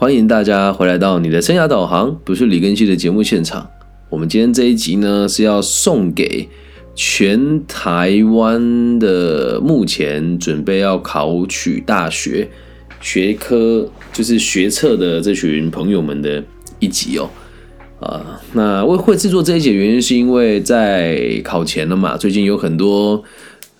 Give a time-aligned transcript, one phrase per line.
[0.00, 3.70] 欢迎大家回来到你的生涯导航，不是李根熙的节目现场。
[4.08, 6.48] 我们今天这一集呢，是要送给
[6.94, 12.48] 全台湾的目前准备要考取大学
[13.02, 16.42] 学科，就是学测的这群朋友们的
[16.78, 17.28] 一集哦。
[18.00, 23.22] 啊，那为会制作这一集原因，是因为在考前了嘛，最近有很多。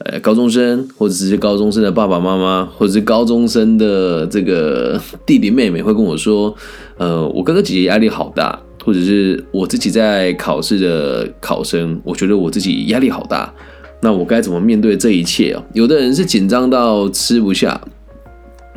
[0.07, 6.55] 呃，高中生或者是高中生的爸爸妈妈，或者是高中生的这个 弟弟妹妹会跟我说，
[6.97, 13.53] 呃，我哥哥姐姐压力好大，或者是我自己在考试的考生，我觉得我自己压力好大，
[14.01, 15.63] 那我该怎么面对这一切啊？
[15.75, 17.79] 有的人是紧张到吃不下，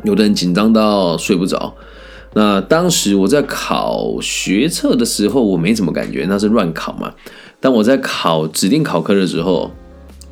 [0.02, 1.74] 有的人紧张到睡不着。
[2.34, 7.14] 那当时我在考学测的时候，我没怎么感觉，那是乱考嘛。
[7.60, 9.70] 但我在考指定考科的时候。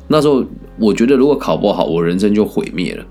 [0.09, 0.43] 那时候
[0.79, 3.05] 我觉得，如果考不好，我人生就毁灭了。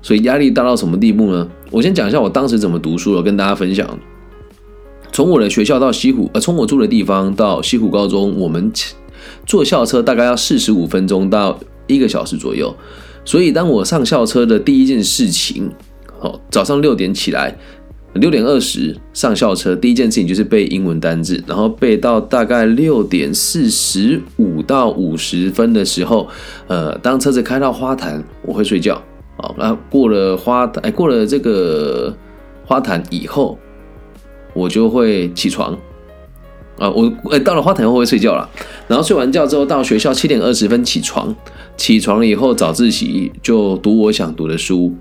[0.00, 1.48] 所以压力大到什么地步呢？
[1.70, 3.98] 我先讲一下我当时怎么读书的，跟大家分享。
[5.12, 8.70] 从我的学校到西湖，呃，从我住的地方到西湖高中，我们
[9.46, 12.74] 坐校车大概要四十五分钟到一个小时左右。
[13.24, 15.70] 所以当我上校车的第一件事情，
[16.20, 17.56] 哦，早上六点起来。
[18.18, 26.28] 六点二十上校车，第一件事情就是背英文单字，然后背到大概六点四十五到五十分的时候，
[26.66, 29.00] 呃，当车子开到花坛，我会睡觉。
[29.36, 32.14] 好，那过了花坛，哎，过了这个
[32.64, 33.58] 花坛以后，
[34.54, 35.78] 我就会起床。
[36.78, 38.48] 啊，我哎到了花坛后会睡觉了，
[38.86, 41.34] 然后睡完觉之后到学校七点二十分起床，
[41.76, 44.94] 起床了以后早自习就读我想读的书。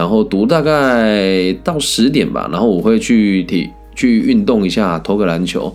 [0.00, 5.70] 然后读大概到十点吧，然后我会去体去运动一下，投个篮球，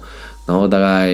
[0.47, 1.13] 然后大概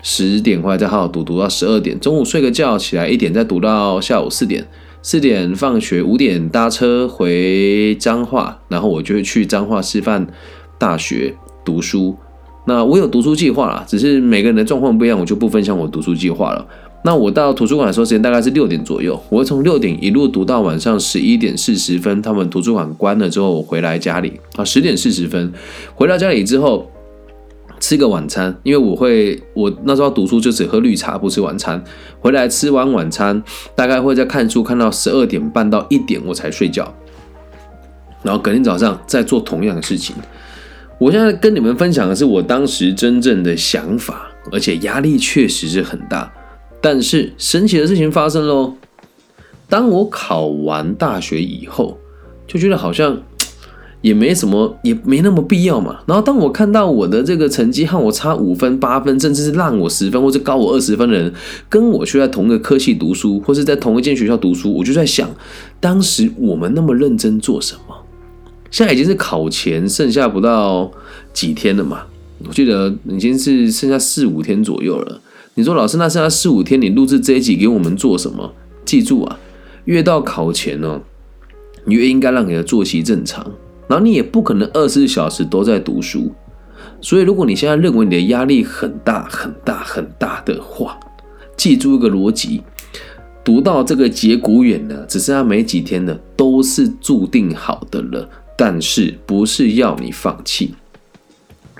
[0.00, 4.66] 十点回来再好好读，读到十二点，中午睡个觉，起来一点再读到下午四点，
[5.02, 10.26] 四点放学，五点搭车回彰化，然后我就会去彰化师范
[10.78, 12.16] 大学读书。
[12.64, 16.66] 那我有读书计划啦，只是每个人的状况不一样，我就不分享我读书计划了。
[17.02, 19.18] 那我到图书馆的时候，时间大概是六点左右。
[19.30, 25.50] 我会从六点一路读到晚上十一点四十分，他们图书馆关了之后，我回来家里啊，十点四十分
[25.94, 26.90] 回到家里之后，
[27.80, 31.82] 吃个晚餐，因为我会我那时候读书就只喝绿茶，不吃晚餐。
[32.20, 33.42] 回来吃完晚餐，
[33.74, 36.94] 大概会在看书看到十二点半到一点，我才睡觉。
[38.22, 40.14] 然后隔天早上再做同样的事情。
[40.98, 46.30] 我现在跟你们分享的是我当时真正的想法，而且压力确实是很大。
[46.80, 48.74] 但是神奇的事情发生喽！
[49.68, 51.98] 当我考完大学以后，
[52.46, 53.20] 就觉得好像
[54.02, 56.00] 也没什么，也没那么必要嘛。
[56.06, 61.32] 然后当我看到我的这个成绩和我差五分、八分，甚至是让我十分或者高我二十分的人，
[61.68, 65.30] 跟我却在同一个科系读书，或是在同一间学校读书，我就在想，
[65.78, 67.94] 当时我们那么认真做什么？
[68.70, 70.90] 现在已经是考前剩下不到
[71.34, 72.04] 几天了嘛？
[72.48, 75.20] 我记得已经是剩下四五天左右了。
[75.60, 78.54] 你说老师，那剩下四五天，你录制这一集给我们做什么？
[78.86, 79.38] 记住啊，
[79.84, 81.02] 越到考前呢，
[81.84, 83.44] 你越应该让你的作息正常，
[83.86, 86.32] 然后你也不可能二十四小时都在读书。
[87.02, 90.98] 所以，如果你现在认为你的压力很大、很大、很大的话，
[91.58, 92.62] 记住一个逻辑：
[93.44, 98.26] 读到这个节骨眼呢，只剩下没几天了，都是注定好的了。
[98.56, 100.74] 但是，不是要你放弃。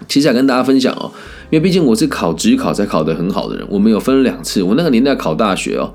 [0.07, 1.13] 接下来跟大家分享哦。
[1.51, 4.63] 因为毕竟我是考职考才考得很好的人，我们有分两次。
[4.63, 5.93] 我那个年代考大学哦，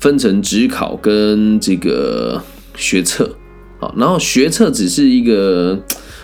[0.00, 2.42] 分成职考跟这个
[2.74, 3.30] 学测，
[3.78, 5.78] 好，然后学测只是一个，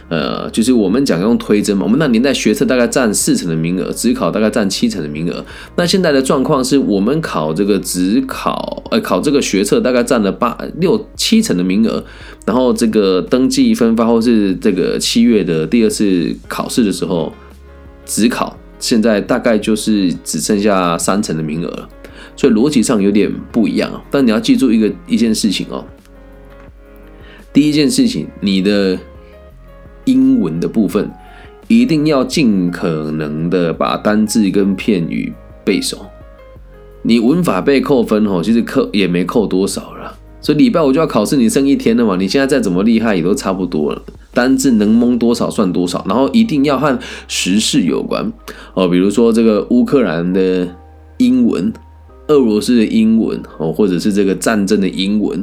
[0.09, 1.85] 呃，就是我们讲用推甄嘛。
[1.85, 5.45] 我们那年代学测大概占四成的名额，职考大概占七成的名额。
[5.77, 12.03] 那现在的状况是我们考这个职考，呃，考这个学测大概占了八六七成的名额，
[12.47, 17.31] 然后这个登记分发或是这个七月的第二次考试的时候，
[18.07, 18.57] 职考。
[18.81, 21.89] 现在大概就是只剩下三成的名额了，
[22.35, 24.03] 所以逻辑上有点不一样。
[24.11, 25.85] 但你要记住一个一件事情哦，
[27.53, 28.99] 第一件事情，你的
[30.07, 31.09] 英文的部分
[31.69, 36.07] 一定要尽可能的把单字跟片语背熟。
[37.03, 40.19] 你文法被扣分哦，其实扣也没扣多少了。
[40.41, 42.17] 所以礼拜五就要考试，你剩一天了嘛？
[42.17, 44.03] 你现在再怎么厉害也都差不多了。
[44.33, 46.97] 单字能蒙多少算多少，然后一定要和
[47.27, 48.33] 时事有关
[48.75, 50.69] 哦，比如说这个乌克兰的
[51.19, 51.73] 英文、
[52.29, 55.43] 俄罗斯的英文哦，或者是这个战争的英文，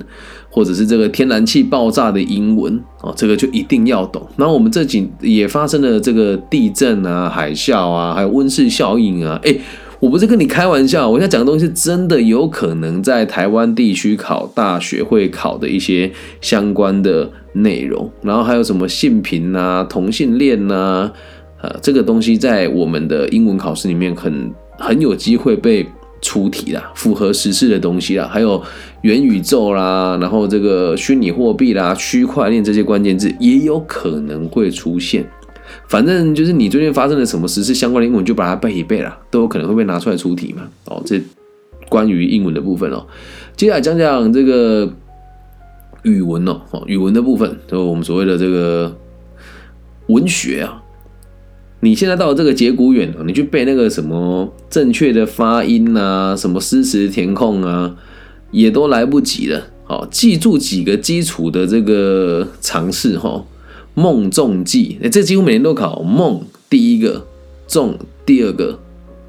[0.49, 4.25] 或者是这个天然气爆炸的英文哦，这个就一定要懂。
[4.37, 9.53] 然后我们这几也发生了这个地震啊、海啸啊，还有温室效应啊，哎，
[9.99, 21.11] 我不是跟你开玩笑，我现在讲的东西真的有可能在台湾地区考大学会考的一些相关的内容，然后还有什么性平啊、同性恋呐，
[21.61, 25.83] 呃，这个东西在我们的英文考试里面很很有机会被
[26.21, 28.61] 出题啦，符合时事的东西啦，还有
[29.01, 35.25] 元宇宙啦，然后这个虚拟货币啦、区块链这些关键字也有可能会出现。
[35.87, 40.67] 反正就是你最近发生了什么时事相关的英文，就把它背一背啦，都有可能会被拿出来出题嘛。
[40.85, 41.21] 哦，这
[41.87, 43.05] 关于英文的部分哦。
[43.55, 44.91] 接下来讲讲这个
[46.03, 48.95] 语文哦，哦，语文的部分，就我们所谓的这个
[50.07, 50.83] 文学啊。
[51.79, 57.95] 你现在到了这个节骨眼哦，你去背那个什么正确的发音啊，什么诗词填空啊，
[58.51, 59.67] 也都来不及了。
[59.85, 63.45] 好，记住几个基础的这个常识哈。
[63.97, 66.39] 梦中记，哎，这几乎每年都考梦
[66.69, 67.25] 第一个，
[67.67, 67.97] 中
[68.27, 68.77] 第二个，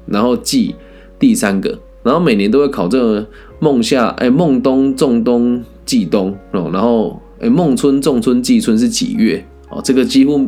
[0.05, 0.75] 然后记
[1.17, 3.27] 第三个，然后每年都会考这个
[3.59, 9.81] 梦夏，哎，梦冬仲冬季冬哦，然后哎，梦春仲春季春是几月哦？
[9.83, 10.47] 这个几乎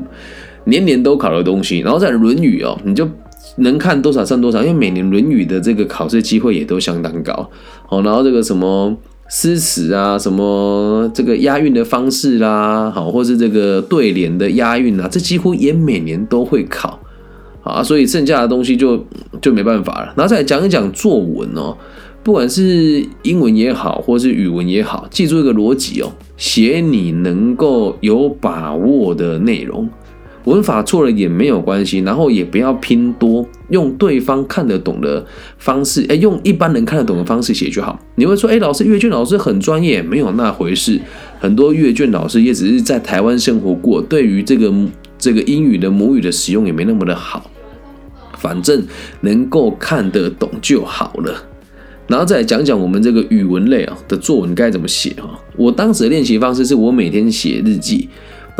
[0.65, 3.09] 年年都考的东西，然后在《论语》哦，你就
[3.56, 7.50] 能看多少算多少，因为每年《论语》的这个考试机会也都相当高
[7.89, 8.95] 哦，然后这个什么。
[9.33, 16.99] 诗词啊，什么这个押韵的方式啦，好，或是这个对联的押韵啊，这几乎也每年都会考，
[17.63, 19.01] 啊，所以剩下的东西就
[19.41, 20.13] 就没办法了。
[20.17, 21.77] 然后再讲一讲作文哦，
[22.21, 29.87] 不管是英文也好，或是语文也好，记住一个逻辑哦，写你能够有把握的内容。
[30.45, 35.25] 文法错了也没有关系，然后也不要拼多，用对方看得懂的
[35.57, 37.99] 方式，哎，用一般人看得懂的方式写就好。
[38.15, 40.99] 你会说，哎，老师阅卷老师很专业，没有那回事。
[41.39, 44.73] 很多阅卷老师也只是在台湾生活过，对于这个
[45.17, 47.49] 这个英语的母语的使用也没那么的好。
[48.38, 48.83] 反正
[49.19, 51.43] 能够看得懂就好了。
[52.07, 55.39] 然后再讲讲我们这个语文类啊的作文该怎么写哈。
[55.55, 58.09] 我当时的练习方式是我每天写日记。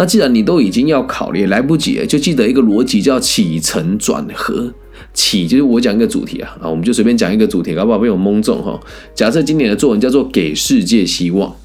[0.02, 4.74] 那既然你都已经要考虑，来不及，就记得一个逻辑叫起承转合。
[5.14, 8.80] 起就是我讲一个主题啊，啊，我们就随便讲一个主题，搞不好被我蒙中哈。
[9.14, 11.56] 假设今年的作文叫做给世界希望，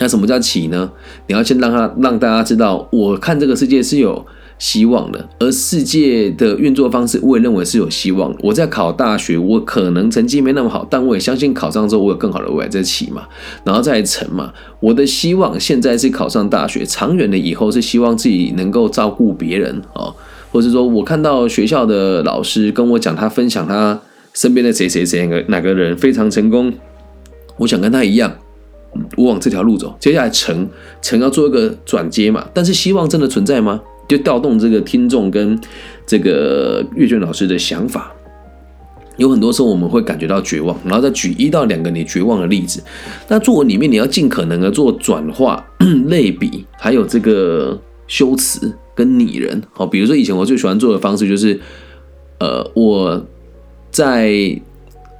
[0.00, 0.90] 那什么叫起呢？
[1.28, 4.26] 你要先让他让大家知道，我看这个世界是有。
[4.58, 8.34] 希望的，而世界的运作方式，我也认为是有希望。
[8.40, 13.28] 我在考大学，我可能成绩没那么好，但我也相信考上之后我有更好的未来在起嘛，
[13.64, 14.52] 然后再成嘛。
[14.80, 20.12] 我的希望现在是考上大学，长远的以后是希望自己能够照顾别人哦，
[20.50, 24.00] 或者说我看到学校的老师跟我讲，他分享他
[24.34, 26.72] 身边的谁谁谁个哪个人非常成功，
[27.58, 28.36] 我想跟他一样，
[29.16, 29.94] 我往这条路走。
[30.00, 30.68] 接下来成
[31.00, 33.80] 成要做一个转接嘛，但是希望真的存在吗？
[34.08, 35.60] 就调动这个听众跟
[36.06, 38.10] 这个阅卷老师的想法，
[39.18, 42.82] 有很多时候我们会感觉到绝望，然后再举一到两个你绝望的例子。
[43.28, 45.62] 那作文里面你要尽可能的做转化、
[46.08, 49.62] 类比，还有这个修辞跟拟人。
[49.72, 51.60] 好，比如说以前我最喜欢做的方式就是，
[52.38, 53.26] 呃，我
[53.90, 54.58] 在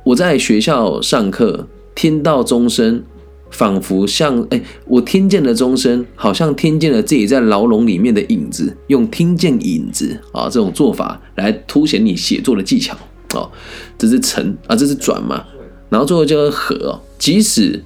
[0.04, 3.02] 我在学校上课，听到钟声。
[3.50, 8.76] 仿佛像哎，我听见了钟声，好像听见了自己在牢笼里面的影子。
[8.88, 12.96] 用听见影子啊这种做法来凸显你写作的技巧
[13.34, 13.50] 哦，
[13.96, 15.44] 这是成啊，这是转嘛。
[15.88, 17.82] 然后最后叫和，即使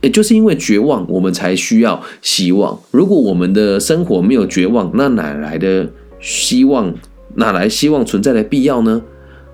[0.00, 2.78] 也就是因为绝望，我们才需要希望。
[2.90, 5.90] 如果我们的生活没有绝望，那哪来的
[6.20, 6.94] 希望？
[7.38, 9.02] 哪来希望存在的必要呢？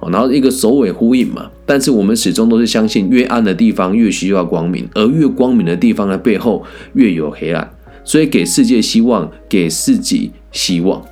[0.08, 6.62] 然后一个首尾呼应嘛，但是我们始终都是相信，越暗的地方越需要光明，而越光明的地方的背后
[6.92, 7.66] 越有黑暗。
[8.04, 11.02] 所以给世界希望，给自己希望，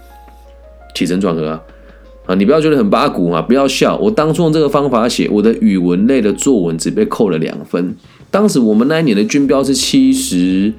[0.94, 1.62] 起承转合啊！
[2.26, 3.96] 啊，你不要觉得很八股啊，不要笑。
[3.96, 7.96] 我当初用这个方法写我的语文类的作文，只被扣了两分。
[8.30, 10.74] 当时我们那一年的均标是七十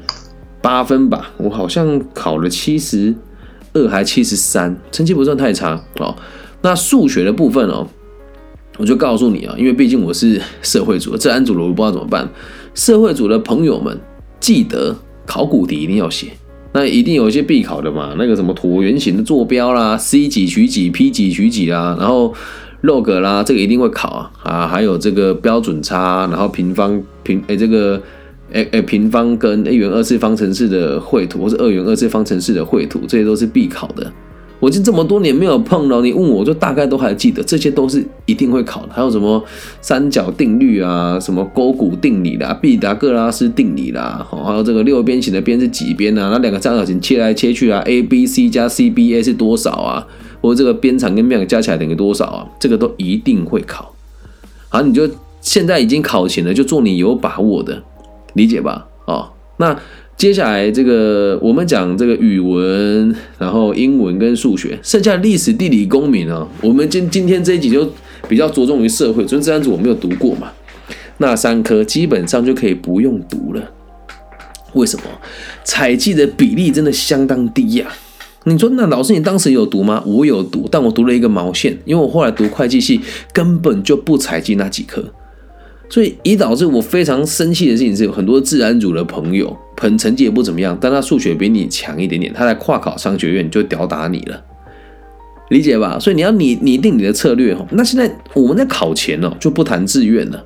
[0.62, 3.16] 八分吧，我好像考了七十
[3.74, 6.16] 二还七十三，成绩不算太差哦。
[6.62, 7.88] 那数学的部分哦。
[8.78, 12.28] 我就告诉你啊，因为毕竟我是社会组，治安组的我不知道怎么办。
[12.74, 14.00] 社会组的朋友们，
[14.40, 16.28] 记得考古题一定要写，
[16.74, 22.34] 那一定有一些必考的嘛，那个什么椭圆形的坐标啦，c 几取几，p 几取几啦，然后
[22.84, 28.02] log 啦，这个一定会考啊啊，还有这个标准差，然后平方平诶这个
[28.54, 34.12] 诶诶平方跟一元二次方程式的绘图，或是二元二次方程式的绘图，这些都是必考的。
[34.62, 38.94] 我已经这么多年没有碰了，你问我就大概都还记得，这些都是一定会考的。
[38.94, 39.44] 还有什么
[39.82, 46.30] 三角定律啊，什么勾股定理啦，毕达哥拉斯定理啦，好，还有这个六边形的边是几边啊？
[46.32, 50.06] 那两个三角形切来切去啊，A B C 加 C B A 是多少啊？
[50.42, 52.48] 或者这个边长跟面加起来等于多少啊？
[52.60, 53.92] 这个都一定会考。
[54.70, 55.10] 好，你就
[55.42, 57.82] 现在已经考前了，就做你有把握的，
[58.34, 58.86] 理解吧？
[59.06, 59.76] 哦，那。
[60.22, 67.92] 接下来这个我们讲这个语文，然后英文跟数学，剩下历史、地理、公民啊，我们今今天这一集就
[68.30, 70.52] 比较着重于社会，所以这三组我没有读过嘛，
[71.18, 73.72] 那三科基本上就可以不用读了。
[74.74, 75.06] 为什么？
[75.64, 77.88] 采集的比例真的相当低呀。
[78.44, 80.04] 你说那老师你当时有读吗？
[80.06, 83.02] 我有读，但我读了一个毛线，因为我后来读会计系
[83.34, 85.04] 根本就不采集那几科。
[85.90, 94.40] 所以，以导致我非常生气的事情是，有很多自然组的朋友，很成绩也不怎么样，但他数学比你强一点点，他在跨考商学院就吊打你了，
[95.50, 95.98] 理解吧？
[95.98, 97.66] 所以你要拟拟定你的策略哈。
[97.72, 100.46] 那现在我们在考前哦，就不谈志愿了，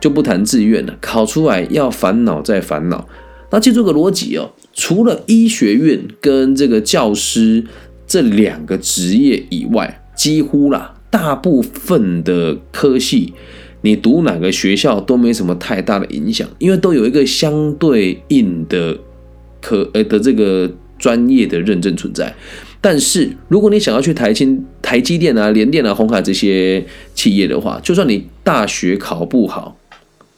[0.00, 3.08] 就不谈志愿了，考出来要烦恼再烦恼。
[3.50, 7.64] 那记住个逻辑哦，除了医学院跟这个教师
[8.06, 13.34] 这两个职业以外，几乎啦，大部分的科系。
[13.82, 18.98] 你读哪个学校都没什么太大的影响，因为都有一个相对应的
[19.60, 22.34] 可呃的这个专业的认证存在。
[22.80, 29.76] 但是如果你想要去台清台积电啊、联电啊、红海这些企业的话，就算你大学考不好。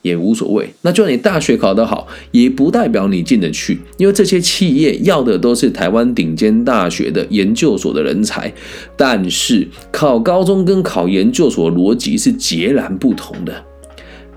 [0.03, 8.53] 也无所谓，那就你大学考得好，也不代表你进得去，因为这些企业要的都是台湾顶尖大学的研究所的人才。
[8.97, 13.65] 但是考高中跟考研究所逻辑是截然不同的。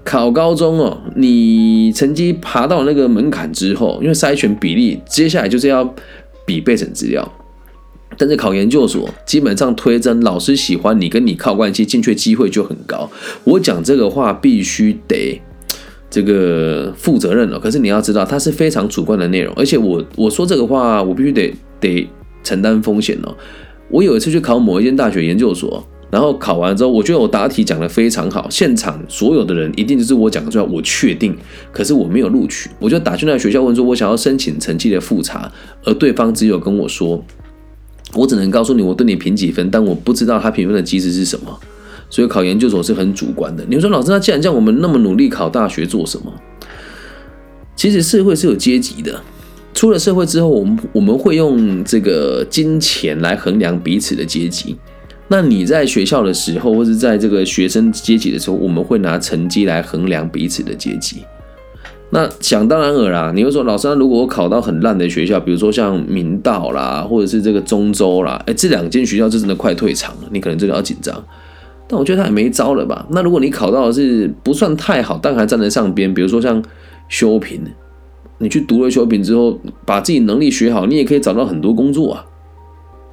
[0.03, 5.96] 考高中哦，你成绩爬到那个门槛之后，因为筛选比例，接下来就是要
[6.46, 7.32] 比备审资料。
[8.17, 13.10] 但是考研究所基本上推甄，老师喜欢你，跟你靠关系，进去机会就很高。
[13.46, 15.41] 我讲这个话必须得。
[16.13, 22.08] 这个负责任了，可是你要知道，它是非常主观的内容，而且我我说这个话，我必须得得
[22.43, 23.36] 承担风险哦。
[23.89, 31.36] 我有一次去考某一间大学研究所，然后考完之后，我觉得我答题讲的非常好，现场所有的人一定就是我讲出来，我确定，
[31.72, 35.51] 可是我没有录取，我就打去那学校问说，我想要申请成绩的复查，
[35.84, 37.25] 而对方只有跟我说，
[38.13, 41.60] 我只能告诉你我对你评几分，但我不知道他评分的机制是什么。
[42.13, 43.65] 所以考研究所是很主观的。
[43.67, 46.32] 你说老师，那既然这样，我们那么努力考大学做什么？
[47.75, 49.20] 其实社会是有阶级的。
[49.74, 54.77] 出了社会之后，我们我们会用这个金钱来衡量彼此的阶级。
[55.27, 61.24] 那你在学校的时候，或者在这个学生阶级的时候，我们会拿成绩来衡量彼此的阶级。
[62.12, 71.25] 那想当然尔啦，你会说老师，那如果我考到很烂的学校，比如说像明道啦，或者是这个中州啦，哎，这两间学校就真的快退场了，你可能真的要紧张。
[71.88, 73.06] 但我觉得他也没招了吧？
[73.12, 76.63] 那如果你考到的是不算太好，但还站在上边，比如说像
[77.10, 77.62] 修平，
[78.38, 82.25] 你去读了修平之后，把自己能力学好，你也可以找到很多工作啊，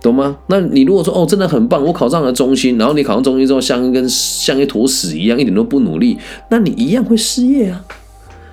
[0.00, 0.38] 懂吗？
[0.46, 6.16] 那你如果说哦，真的很棒，我考上了中心，然后你考上中心之后，像一根像一坨屎一样，一点都不努力，
[6.50, 7.84] 那你一样会失业啊。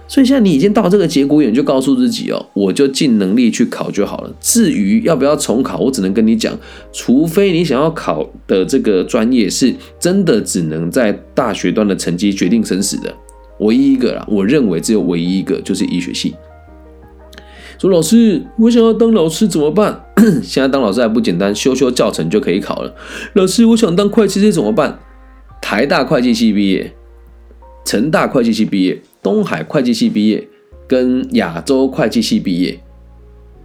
[0.07, 4.33] 所以现在你已经到这个节骨眼，就告诉自己哦，我就尽能力去考就好了。
[4.39, 6.57] 至于要不要重考，我只能跟你讲，
[6.93, 13.13] 除非你想要考的这个专业是真的只能在大学段的成绩决定生死的，
[13.59, 16.33] 唯一一个啦，我认为只有唯一一个就是医学系。
[17.77, 20.05] 说老师，我想要当老师怎么办？
[20.41, 22.95] 现在当老师还不简单，修修教程就可以考了。
[23.33, 24.97] 老师，我想当会计师怎么办？
[25.61, 26.93] 台大会计系毕业，
[27.85, 29.01] 成大会计系毕业。
[29.27, 30.47] 东海会计系毕业，
[30.87, 32.79] 跟亚洲会计系毕业，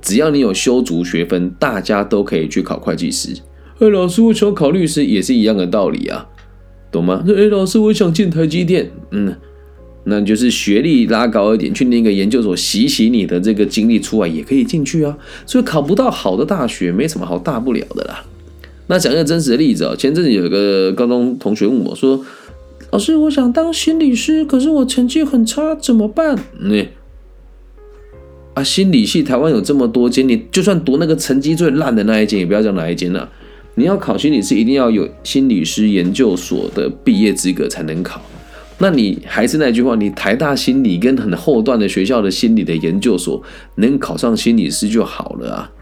[0.00, 3.33] 只要你有修足学分，大家都可以去考会计师。
[3.78, 6.26] 哎，老师，我想考律师，也是一样的道理啊，
[6.90, 7.25] 懂吗？
[7.28, 9.37] 哎，老师，我想进台积电，嗯，
[10.02, 15.16] 那就是学历拉高一点，去那个研究所洗洗你的这个经历出来，也可以进去啊。
[15.47, 18.25] 所以考不到好的大学，没什么好大不了的啦。
[18.88, 22.21] 那讲一个真实的例子啊，前阵子有一个高中同学问我说。
[22.92, 26.38] 老师，我想当心理师，可是我成绩很差，怎么办？
[26.61, 26.88] 你
[28.52, 33.26] 啊，心理系台湾有这么多间，你就算读那个成绩最烂的那一间，也不要讲哪一间了。
[33.76, 38.20] 你要考心理师，一定要有心理师研究所的毕业资格才能考。
[38.76, 43.42] 那你还是那句话，你台大心理跟很后段的学校的心理的研究所
[43.76, 45.72] 能考上心理师就好了啊。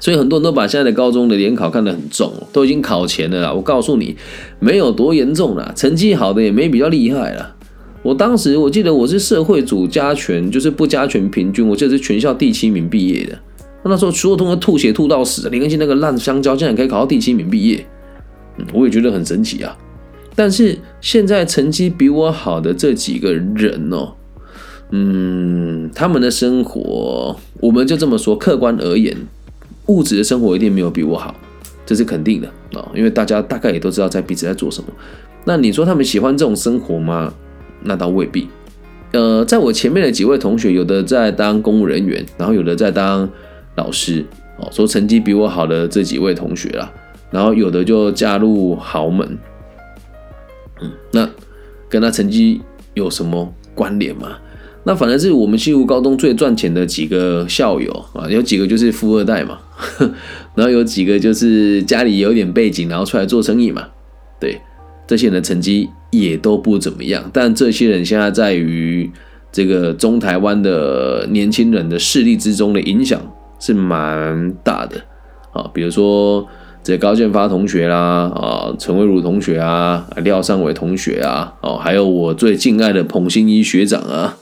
[0.00, 3.52] 所以很多人都把现在的高中的联考看得很重，都已经考前了啦。
[3.52, 4.16] 我告诉你，
[4.60, 7.54] 没有多严重啦，成绩好的也没比较厉害啦。
[8.02, 13.38] 我当时我记得我是社会组加权，就是不加权平均，我记得是全校第七名毕业的。
[13.84, 17.86] 那时候所有同学吐血吐到死，林更新那个烂香蕉竟然可以考到第七名毕业，
[18.72, 19.76] 我也觉得很神奇啊。
[20.34, 24.12] 但是现在成绩比我好的这几个人哦，
[24.90, 29.16] 嗯，他们的生活，我们就这么说，客观而言，
[29.88, 31.34] 物质的生活一定没有比我好，
[31.84, 34.88] 这是肯定的啊，因为大家大概也都知道在彼此在做什么。
[35.44, 37.32] 那你说他们喜欢这种生活吗？
[37.82, 38.48] 那倒未必。
[39.12, 43.26] 呃，在我前面的几位同学，有的在当公务人员，然后有的在当
[43.76, 44.24] 老师，
[44.58, 46.92] 哦，说成绩比我好的这几位同学啦，
[47.30, 49.38] 然后有的就嫁入豪门，
[50.82, 51.26] 嗯，那
[51.88, 52.60] 跟他成绩
[52.92, 54.36] 有什么关联吗？
[54.88, 59.58] 那反而是我们西湖高中最赚钱的几个校友啊，有几个就是富二代嘛，
[60.56, 63.86] 然后有几个就是家里有点背景，然后出来做生意嘛，
[64.40, 64.58] 对。
[65.06, 69.10] 这些人的成绩也都不怎么样，但这些人现在在于
[69.52, 73.20] 这个中台湾的年轻人的势力之中的影响
[73.58, 75.00] 是蛮大的
[75.52, 76.46] 啊，比如说
[76.82, 84.36] 这高建发同学啦，啊，陈慧茹同学啊，廖尚伟同学啊，哦，还有我最敬爱的彭新一学长啊，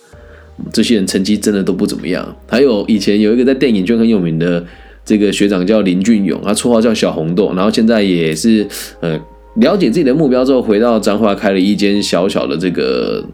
[0.73, 2.37] 这些人成绩真的都不怎么样。
[2.47, 4.65] 还有以前有一个在电影圈很有名的
[5.05, 8.67] 这个学长叫林俊勇，他绰号叫小红豆，然后现在也是
[9.01, 9.21] 呃。
[9.57, 13.25] 了解自己的目标之后，回到彰化开了一间小小的这个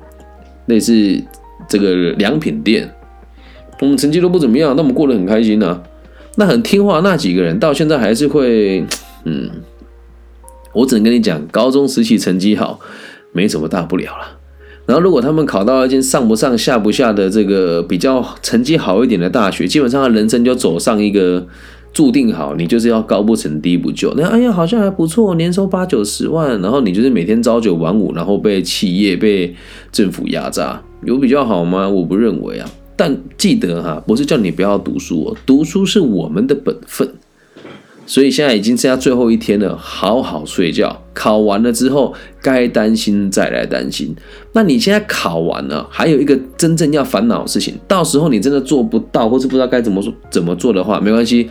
[0.67, 1.21] 类似
[1.69, 2.89] 这个良品店。
[3.81, 5.83] 我们成绩都不怎么样，但我们过得很开心呢。
[6.37, 8.87] 那很听话那几个人，到现在还是会，
[9.25, 9.51] 嗯，
[10.73, 12.79] 我只能跟你讲，高中时期成绩好，
[13.33, 14.39] 没什么大不了了。
[14.93, 21.47] 然后如果他们考到一间上不上下不下的这个比较成绩好一点的大学，基本上他人生就走上一个。
[21.95, 24.13] 注定好，你就是要高不成低不就。
[24.15, 29.55] 那哎呀，好像还不错，年收八九十万，然后你就是每天朝九晚五，然后被企业、被
[29.91, 31.87] 政府压榨，有比较好吗？
[31.87, 32.67] 我不认为啊。
[32.97, 37.07] 但记得哈，不是叫你不要读书哦，读书是我们的本分。
[38.05, 41.03] 所以现在已经剩下最后一天了，好好睡觉。
[41.15, 44.15] 考完了之后，该担心再来担心。
[44.53, 51.49] 那你现在考完了，还有一个真正要烦恼的事情，到时候你真的做不到，或是不知道该怎么做怎么做的话，没关系。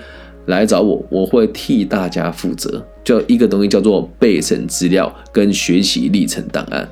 [0.48, 2.84] 来找我，我会替大家负责。
[3.04, 6.90] 就一个东西叫做备审资料跟学习历程档案，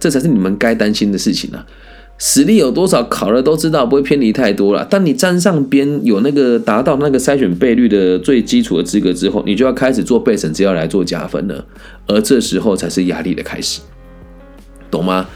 [0.00, 1.64] 这才是你们该担心的事情啊。
[2.18, 4.84] 实力有多少，考了都知道，不会偏离太多了。
[4.84, 11.64] 当你沾上边，有那个达到那个筛选倍率的最基础的资格之后，你就要开始做备审资料来做加分了。
[12.06, 13.80] 而这时候才是压力的开始，
[14.90, 15.26] 懂吗？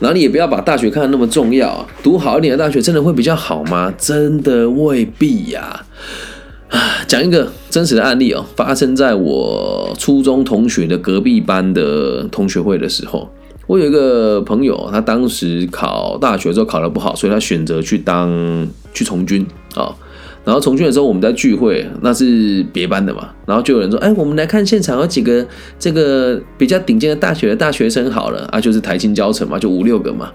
[0.00, 1.86] 然后你也不要把大学看得那么重要。
[2.02, 3.92] 读好一点的大学真的会比较好吗？
[3.98, 5.84] 真的未必呀。
[6.70, 13.30] 啊，讲一个真实的案例哦，发生在我初中同学的隔壁班的同学会的时候，
[13.72, 19.96] 我有一个朋友，他当时考大学的时候考得不好，所以他选择去当去从军啊。
[20.44, 25.46] 然后从军的时候，我们在聚会，那是别班的嘛，然后就有人说，哎，我们来看现场有几个
[25.78, 30.30] 这个比较顶尖的大学的大学生好了啊，就是台青教程嘛，就五六个嘛。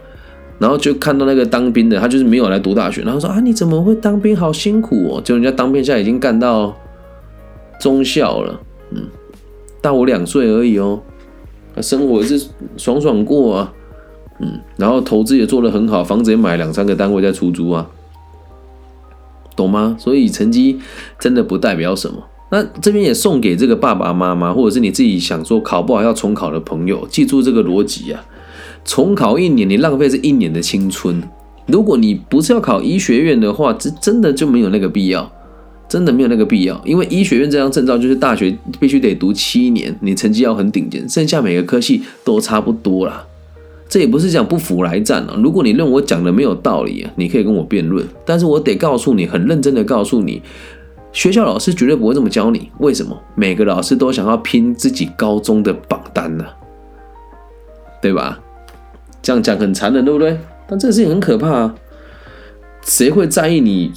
[0.58, 4.36] 然后就看到那个当兵的，他就是没有来读大学，然后说啊，你怎么会当兵？
[4.36, 5.22] 好辛苦哦！
[5.24, 6.76] 就人家当兵现在已经干到
[7.80, 9.04] 中校了，嗯，
[9.80, 11.00] 大我两岁而已哦，
[11.82, 13.74] 生活是爽爽过啊，
[14.40, 17.88] 嗯，然后投资也做得很好，房子也买两三个单位在出租啊，
[19.56, 19.96] 懂吗？
[20.00, 20.80] 所以成绩
[21.20, 22.24] 真的不代表什么。
[22.50, 28.24] 那这边也送给这个爸爸妈妈，或者是你自己想说考不好要重考的朋友，记住这个逻辑啊。
[28.86, 31.22] 重考一年，你浪费是一年的青春。
[31.66, 35.30] 如果你不是要考医学院的话，这真的就没有那个必要，
[35.88, 36.82] 真的没有那个必要。
[36.86, 43.26] 因为医学院这张证照就是大学必须得读七年，你成绩要很顶尖，剩下每个科系都差不多啦。
[43.90, 45.36] 这也不是讲不服来战啊。
[45.42, 48.06] 如果你认为我讲的没有道理啊，你可以跟我辩论。
[48.26, 50.42] 但是我得告诉你，很认真的告诉你，
[51.14, 52.70] 学校老师绝对不会这么教你。
[52.80, 53.18] 为什么？
[53.36, 56.46] 每个老师都想要拼自己高中的榜单呢，
[58.02, 58.40] 对吧？
[59.22, 60.38] 这样讲很残忍，对不对？
[60.68, 61.76] 但这个事情很可怕啊！
[62.84, 63.92] 谁会在意你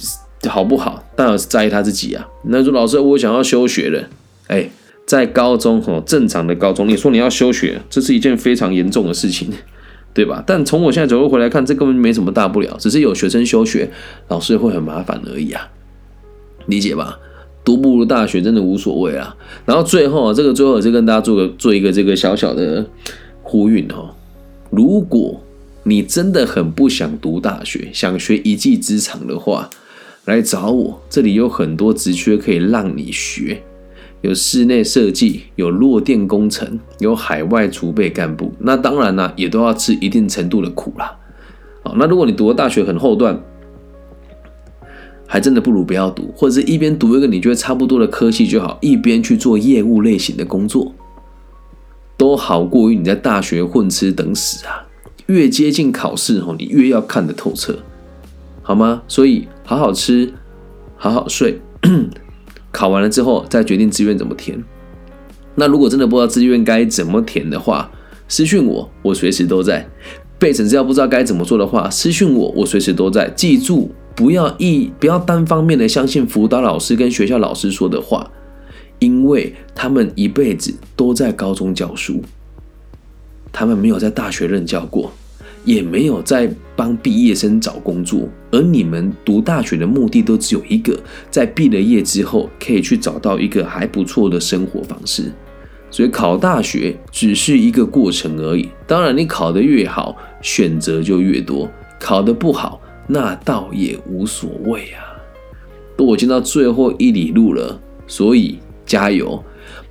[0.49, 1.03] 好不好？
[1.15, 2.27] 当然是在意他自己啊。
[2.45, 4.09] 那说老师，我想要休学了。
[4.47, 4.69] 哎，
[5.05, 9.49] 在高中哈，正常的高中，你说你要休学，这是一件非常严重的事情，
[10.13, 10.43] 对吧？
[10.45, 13.89] 但从我现在走路回来看，这根本没什么大不了，只是有学生休学，
[14.27, 15.69] 老师会很麻烦而已啊，
[16.65, 17.17] 理解吧？
[17.63, 19.35] 读不如大学真的无所谓啊。
[19.65, 22.85] 然后最后啊，这个最后就跟大家做个做一个这个小小的
[23.43, 24.09] 呼吁哦。
[24.71, 25.39] 如果
[25.83, 29.69] 你真的很不想读大学，想学一技之长的话，
[30.25, 33.63] 来找我，这里有很多职缺可以让你学，
[34.21, 38.53] 有室内设计，有弱电工程，有海外储备干部。
[38.59, 41.17] 那当然呢，也都要吃一定程度的苦啦。
[41.83, 43.41] 好，那如果你读的大学很后段，
[45.25, 50.93] 还真的不如不要读，或者是一边读一个你觉得差不多的科系就好，一边去做业务类型的工作，
[52.15, 54.85] 都好过于你在大学混吃等死啊！
[55.25, 57.79] 越接近考试哦，你越要看得透彻，
[58.61, 59.01] 好吗？
[59.07, 60.31] 所以好好吃，
[60.95, 61.59] 好好睡，
[62.71, 64.63] 考完了之后再决定志愿怎么填。
[65.55, 67.91] 那如果真的不知道志愿该怎么填的话，
[68.27, 69.87] 私讯我，我随时都在。
[70.39, 73.29] 备审资料不知道该怎么做的话，私讯我，我随时都在。
[73.35, 78.31] 记住，不要一不要单方面的相信辅导老师跟学校老师说的话，
[78.97, 82.23] 因为他们一辈子都在高中教书，
[83.51, 85.11] 他们没有在大学任教过，
[85.63, 88.27] 也没有在帮毕业生找工作。
[88.51, 95.31] 而你们读大学的目的都只有一个，在毕了业之后可以去找到一个还不错的生活方式。
[95.89, 98.69] 所以考大学只是一个过程而已。
[98.87, 101.67] 当然，你考得越好，选择就越多；
[101.99, 105.03] 考得不好，那倒也无所谓啊。
[105.97, 109.43] 都已经到最后一里路了，所以加油！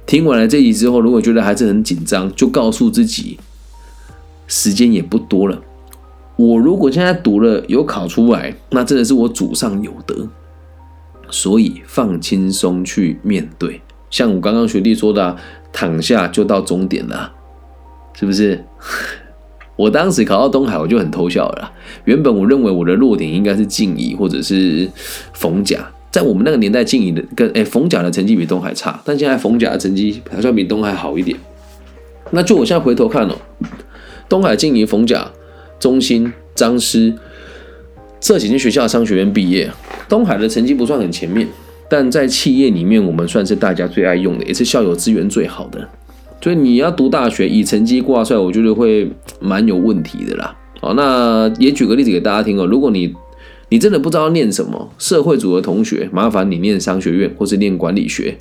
[0.06, 3.38] 听完了这集之后，如果觉得还是很紧张，就告诉自己，
[4.48, 5.62] 时间也不多了。
[6.40, 10.29] 我如果现在读了有考出来，那真的是我祖上有德。
[11.31, 13.81] 所以放轻松去面对。
[14.11, 15.37] 像我刚刚学弟说的。
[15.72, 17.33] 躺下就到终点了，
[18.18, 18.64] 是不是？
[19.79, 21.72] 我当时考到东海，我就很偷笑了。
[22.07, 24.90] 原本我认为我的弱点应该是静怡或者是
[25.33, 25.79] 冯甲，
[26.11, 31.38] 在我们那个年代，静怡的跟哎冯甲的成绩比东海差，但现在冯甲的成绩好像比东海好一点。
[32.33, 33.37] 那就我现在回头看哦，
[34.29, 35.31] 东海、静怡、冯甲、
[35.80, 37.12] 中心、张师
[38.20, 39.68] 这几间学校商学院毕业，
[40.08, 41.48] 东海的成绩不算很前面。
[41.88, 45.88] 但在企业里面，我们算是大家最爱用的，也是校友资源最好的。
[46.40, 50.56] 所以你要读大学以成绩挂帅，我觉得会蛮有问题的啦。
[50.80, 52.64] 好，那也举个例子给大家听哦。
[52.64, 53.12] 如果你
[53.70, 58.38] 你真的不知道念什么，社会组的同学，麻烦你念商学院或是念管理学。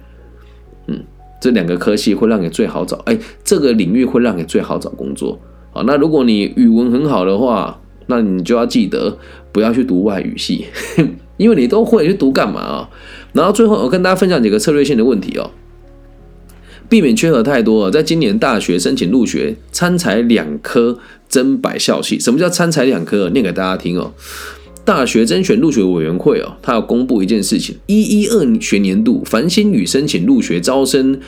[0.87, 1.03] 嗯，
[1.41, 5.39] 这两个科系会让你最好找，哎，这个领域会让你最好找工作。
[5.71, 9.17] 好，那如果你语文很好的话，那你就要记得
[9.51, 10.65] 不要去读外语系，
[11.37, 12.89] 因为你都会去读干嘛啊？
[13.33, 15.51] 然后最后，我跟大家分享几个策略性的问题哦，
[16.89, 17.91] 避免缺额太多。
[17.91, 22.19] 在今年大学申请入学，参采两科增百校系。
[22.19, 23.29] 什么叫参采两科？
[23.29, 24.13] 念给大家听哦。
[24.83, 31.19] 大学甄选入学委员会哦，它要公布一件事情：一一二学年度繁星女申请入学招生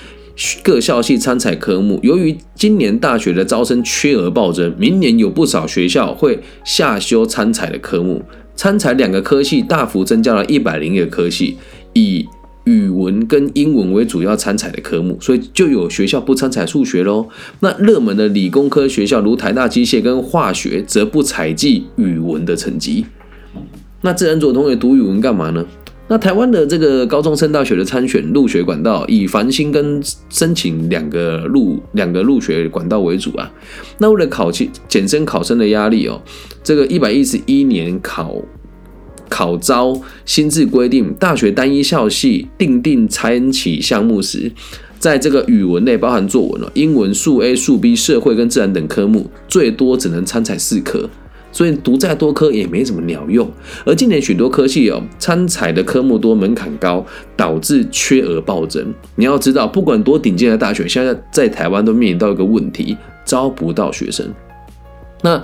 [0.63, 1.99] 各校系参采科目。
[2.04, 8.21] 由于今年大学的招生缺额暴增，明年有不少学校会下修参采的科目。
[8.56, 11.58] 参采两个科系，大幅增加了一百零一个科系。
[11.93, 12.25] 以
[12.65, 17.27] 语文跟英文为主要参采的科目，所以就有学校不参采数学喽。
[17.62, 23.06] 那热门的理工科学校，如台大机械跟化学，则不采计语文的成绩。
[24.01, 25.65] 那自然组同学读语文干嘛呢？
[26.12, 33.50] 那台湾的这个高中升大学的参选入学管道，以繁星跟申请两个入两个入学管道为主啊。
[33.97, 36.21] 那为了考期减轻考生的压力哦，
[36.62, 38.36] 这个一百一十一年考。
[39.30, 44.52] 考招新制规定，大学单一校系定定参起项目时，
[45.00, 51.10] 在这个语文类包含作文了，英文、数 A、数 B、社会跟自然等科目，最多只能参采四科，
[51.52, 53.50] 所以读再多科也没什么鸟用。
[53.86, 58.94] 而今年许多科系哦，参采的科目多，门槛高，导致缺额暴增。
[59.16, 64.26] 你要知道，不管多顶尖的大学，现在在台湾都面临到一个问题，招不到学生。
[65.24, 65.42] 那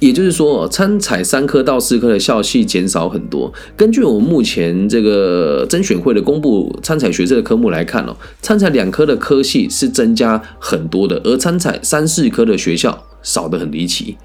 [0.00, 3.52] 也就是说，参采三科到四科的校系减少很多。
[3.76, 14.16] 根据我们目前这个甄选会的公布参采学测的科目来看哦，参采两科的科系是增加很多的，而参采三四科的学校少得很离奇。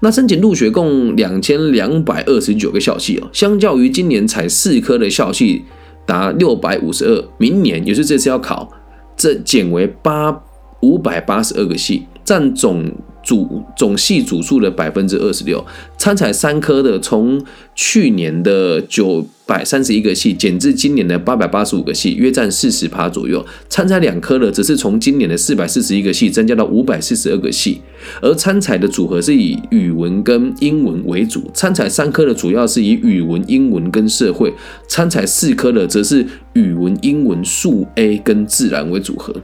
[0.00, 5.64] 那申请入学共两千两百二十九个校系哦，相较于今年才四科的校系
[6.04, 8.70] 达六百五十二，明年也是这次要考，
[9.16, 10.42] 这减为八
[10.80, 12.84] 五百八十二个系，占总。
[13.26, 15.66] 主总系组数的百分之二十六，
[15.98, 23.44] 参采三科的从去年的九百三十一个系减至今年的八百八十五个系，约占四十趴左右。
[23.68, 27.80] 参采两科的则是从今年的四百四十一个系增加到五百四十二个系，
[28.22, 31.50] 而参采的组合是以语文跟英文为主。
[31.52, 34.54] 参采三科的主要是以语文、英文跟社会，
[34.86, 39.34] 参采四科的则是语文、英文、数 A 跟自然为组合。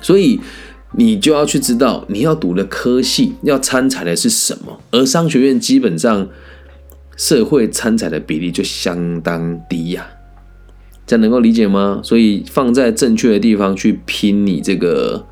[0.00, 0.40] 所以。
[0.94, 6.28] 你就要去知道你要读的科系要参采的是什么，而商学院基本上
[7.16, 10.06] 社会参采的比例就相当低呀，
[11.06, 12.00] 这样能够理解吗？
[12.02, 15.26] 所以放在正确的地方去拼你这个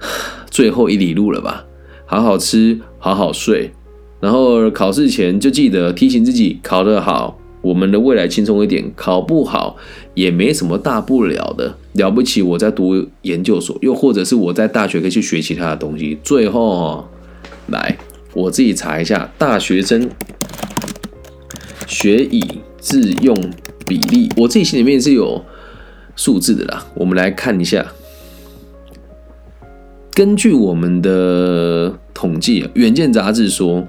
[0.50, 1.66] 最后一里路了吧，
[2.06, 3.72] 好好吃，好好睡，
[4.20, 9.76] 然后考试前就记得提醒自己考得好，我们的未来轻松一点，考不好
[10.14, 11.76] 也没什么大不了的。
[11.98, 16.18] 了不起，我在读研究所，又或者是我在大学可以去学其他的东西。
[16.22, 17.06] 最后，
[17.66, 17.98] 来
[18.32, 20.08] 我自己查一下大学生
[21.86, 22.42] 学以
[22.80, 23.36] 致用
[23.86, 25.44] 比例，我自己心里面是有
[26.16, 26.86] 数字的啦。
[26.94, 27.84] 我们来看一下，
[30.14, 33.86] 根据我们的统计，《远见》杂志说。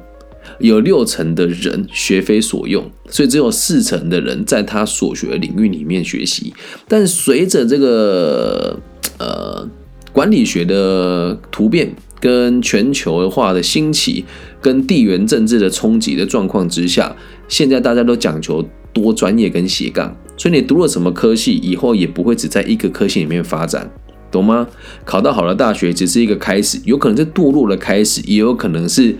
[0.59, 6.53] 有六成的人学非所用，所以只有四成的人在他所学领域里面学习。
[6.87, 8.79] 但随着这个
[9.17, 9.69] 呃
[10.11, 14.25] 管理学的突变、跟全球化的兴起、
[14.61, 17.15] 跟地缘政治的冲击的状况之下，
[17.47, 20.17] 现在大家都讲求多专业跟斜杠。
[20.35, 23.89] 所以你读了什么科系，以后也不会只在一个科系里面发展，
[24.31, 24.67] 懂吗？
[25.05, 29.15] 考到好的大学只是一个开始，有可能是堕落的开始，也有可能是。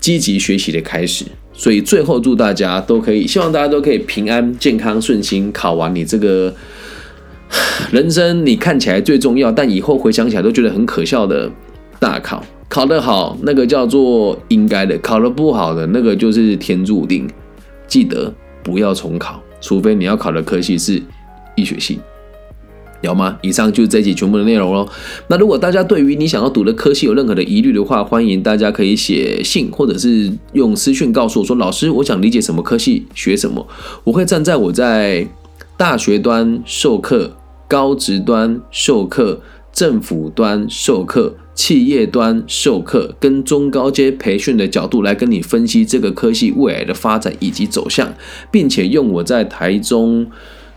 [0.00, 6.52] 积极学习的开始，所以最后祝大家都可以，希望大家都可以平安、健康、顺心，考完你这个
[7.92, 11.50] 人生你看起来最重要，但以后回想起来都觉得很可笑的
[11.98, 12.42] 大考。
[12.68, 17.28] 考得好，那个叫做应该的；考得不好的，那个就是天注定。
[17.88, 18.32] 记得
[18.62, 21.02] 不要重考，除非你要考的科系是
[21.56, 21.98] 医学系。
[23.02, 23.38] 有吗？
[23.40, 24.86] 以上就是这一集全部的内容喽。
[25.28, 33.66] 那如果大家对于你想要读的科系有任何的疑虑的话，欢迎大家可以写信或者是用私讯告诉我说：“老师，我想理解什么科系，学什么。”
[34.04, 35.26] 我会站在我在
[35.78, 37.36] 大学端授课、
[37.66, 39.40] 高职端授课、
[39.72, 48.12] 政府端授课、企业端授课跟中高阶培训的角度来跟你分析这个科系未来的发展以及走向，
[48.50, 50.26] 并且用我在台中。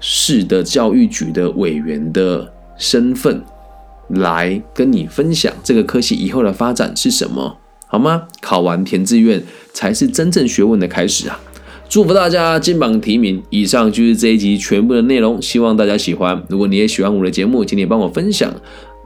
[0.06, 3.42] 市的教育局的委员的身份
[4.10, 8.24] 来跟你分享这个科系以后的发展是什么，好吗？
[8.42, 11.40] 考完填志愿才是真正学问的开始啊！
[11.88, 13.42] 祝福大家金榜题名。
[13.50, 16.44] 以上就是这一集全部的内容，希望大家喜欢。
[16.50, 18.54] 如果你也喜欢我的节目，请你帮我分享、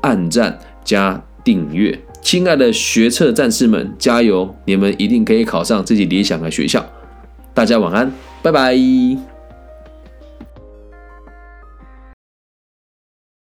[0.02, 2.00] 按赞加订阅。
[2.24, 4.56] 亲爱的学测战士们，加油！
[4.66, 6.84] 你们一定可以考上自己理想的学校。
[7.54, 9.37] 大家晚安，拜拜。